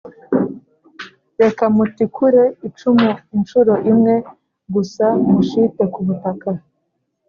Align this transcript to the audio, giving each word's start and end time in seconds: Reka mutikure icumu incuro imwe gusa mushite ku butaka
Reka 1.41 1.63
mutikure 1.75 2.43
icumu 2.67 3.09
incuro 3.35 3.73
imwe 3.91 4.15
gusa 4.73 5.05
mushite 5.31 5.81
ku 5.93 5.99
butaka 6.05 6.49